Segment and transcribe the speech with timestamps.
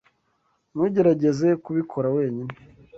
[0.73, 2.53] Ntugerageze kubikora wenyine.